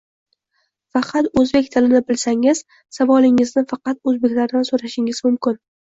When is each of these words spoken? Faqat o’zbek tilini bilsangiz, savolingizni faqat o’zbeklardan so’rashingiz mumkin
Faqat 0.97 1.27
o’zbek 1.41 1.67
tilini 1.75 2.01
bilsangiz, 2.09 2.61
savolingizni 2.97 3.65
faqat 3.73 4.01
o’zbeklardan 4.13 4.67
so’rashingiz 4.71 5.21
mumkin 5.29 5.61